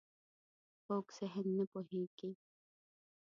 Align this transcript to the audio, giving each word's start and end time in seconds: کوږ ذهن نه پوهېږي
کوږ 0.85 1.05
ذهن 1.17 1.45
نه 1.57 1.65
پوهېږي 1.71 2.31